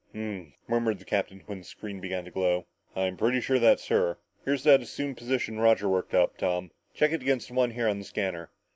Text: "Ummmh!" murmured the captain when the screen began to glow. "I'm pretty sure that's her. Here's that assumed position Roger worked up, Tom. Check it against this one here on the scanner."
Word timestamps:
"Ummmh!" 0.15 0.53
murmured 0.67 0.97
the 0.97 1.05
captain 1.05 1.43
when 1.45 1.59
the 1.59 1.63
screen 1.63 1.99
began 1.99 2.25
to 2.25 2.31
glow. 2.31 2.65
"I'm 2.95 3.17
pretty 3.17 3.39
sure 3.39 3.59
that's 3.59 3.89
her. 3.89 4.17
Here's 4.43 4.63
that 4.63 4.81
assumed 4.81 5.17
position 5.17 5.59
Roger 5.59 5.87
worked 5.87 6.15
up, 6.15 6.37
Tom. 6.37 6.71
Check 6.95 7.11
it 7.11 7.21
against 7.21 7.49
this 7.49 7.55
one 7.55 7.69
here 7.69 7.87
on 7.87 7.99
the 7.99 8.05
scanner." 8.05 8.49